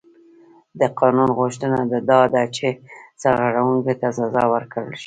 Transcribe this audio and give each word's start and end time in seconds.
د 0.79 0.81
قانون 0.99 1.29
غوښتنه 1.39 1.77
دا 2.11 2.21
ده 2.33 2.43
چې 2.55 2.67
سرغړونکي 3.21 3.93
ته 4.01 4.07
سزا 4.17 4.43
ورکړل 4.53 4.91
شي. 4.97 4.99